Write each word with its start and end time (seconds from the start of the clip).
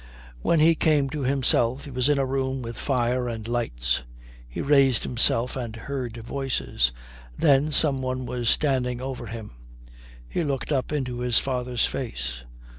When 0.41 0.59
he 0.59 0.73
came 0.73 1.11
to 1.11 1.21
himself 1.21 1.85
he 1.85 1.91
was 1.91 2.09
in 2.09 2.17
a 2.17 2.25
room 2.25 2.63
with 2.63 2.75
fire 2.75 3.29
and 3.29 3.47
lights. 3.47 4.01
He 4.47 4.59
raised 4.59 5.03
himself 5.03 5.55
and 5.55 5.75
heard 5.75 6.17
voices. 6.17 6.91
Then 7.37 7.69
some 7.69 8.01
one 8.01 8.25
was 8.25 8.49
standing 8.49 8.99
over 8.99 9.27
him. 9.27 9.51
He 10.27 10.43
looked 10.43 10.71
up 10.71 10.91
into 10.91 11.19
his 11.19 11.37
father's 11.37 11.85
face. 11.85 12.43